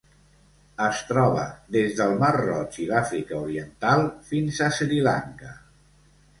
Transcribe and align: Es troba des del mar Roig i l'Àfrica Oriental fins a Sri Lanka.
Es 0.85 1.01
troba 1.09 1.43
des 1.75 1.93
del 1.99 2.15
mar 2.25 2.31
Roig 2.39 2.81
i 2.85 2.89
l'Àfrica 2.93 3.39
Oriental 3.43 4.05
fins 4.33 4.65
a 4.65 4.73
Sri 4.81 5.01
Lanka. 5.13 5.55